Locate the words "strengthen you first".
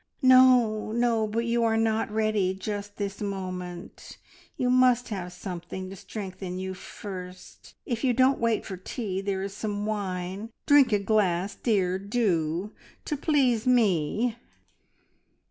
5.95-7.75